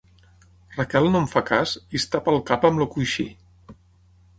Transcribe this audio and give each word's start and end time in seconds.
Raquel 0.77 1.11
no 1.15 1.21
em 1.23 1.29
fa 1.35 1.45
cas 1.51 1.75
i 1.83 2.01
es 2.03 2.09
tapa 2.15 2.37
el 2.37 2.43
cap 2.51 2.69
amb 2.71 2.83
el 2.87 2.95
coixí. 2.97 3.29